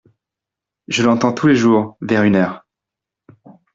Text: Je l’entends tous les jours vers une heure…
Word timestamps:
Je 0.87 1.03
l’entends 1.03 1.31
tous 1.31 1.45
les 1.45 1.53
jours 1.55 1.95
vers 2.01 2.23
une 2.23 2.35
heure… 2.35 2.65